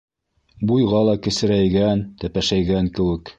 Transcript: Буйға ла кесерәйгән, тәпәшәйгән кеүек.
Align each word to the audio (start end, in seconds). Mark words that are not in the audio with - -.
Буйға 0.71 1.01
ла 1.09 1.13
кесерәйгән, 1.27 2.03
тәпәшәйгән 2.25 2.91
кеүек. 2.99 3.29